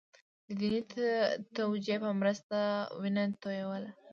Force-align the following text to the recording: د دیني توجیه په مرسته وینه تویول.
د 0.47 0.49
دیني 0.59 0.81
توجیه 1.57 1.97
په 2.03 2.09
مرسته 2.21 2.57
وینه 3.01 3.23
تویول. 3.41 3.83